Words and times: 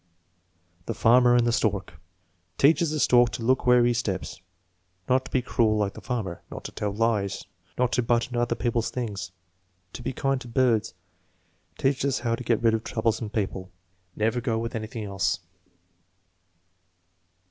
The 0.87 0.95
Farmer 0.95 1.35
and 1.35 1.45
tJie 1.45 1.53
Stork. 1.53 1.93
"Teaches 2.57 2.89
the 2.89 2.99
stork 2.99 3.29
to 3.33 3.43
look 3.43 3.67
where 3.67 3.85
he 3.85 3.93
steps." 3.93 4.41
"Not 5.07 5.25
to 5.25 5.31
be 5.31 5.43
cruel 5.43 5.77
like 5.77 5.93
the 5.93 6.01
farmer." 6.01 6.41
"Not 6.49 6.63
to 6.63 6.71
tell 6.71 6.91
lies." 6.91 7.45
"Not 7.77 7.91
to 7.91 8.01
butt 8.01 8.25
into 8.25 8.41
other 8.41 8.55
people's 8.55 8.89
things." 8.89 9.31
"To 9.93 10.01
be 10.01 10.11
kind 10.11 10.41
to 10.41 10.47
birds." 10.47 10.95
"Teaches 11.77 12.05
us 12.15 12.19
how 12.21 12.33
to 12.33 12.43
get 12.43 12.63
rid 12.63 12.73
of 12.73 12.83
troublesome 12.83 13.29
people." 13.29 13.69
"Never 14.15 14.41
go 14.41 14.57
with 14.57 14.73
anything 14.73 15.03
else." 15.03 15.37